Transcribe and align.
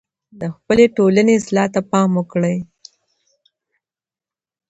د 0.39 0.41
خپلې 0.55 0.85
ټولني 0.97 1.33
اصلاح 1.39 1.67
ته 1.73 1.81
پام 1.91 2.09
وکړئ. 2.17 2.57